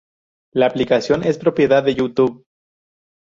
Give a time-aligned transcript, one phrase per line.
[0.53, 2.43] La aplicación es propiedad de YouTube.